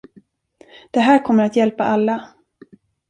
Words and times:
Det 0.91 0.99
här 0.99 1.23
kommer 1.25 1.43
att 1.43 1.55
hjälpa 1.55 1.83
alla. 1.83 2.29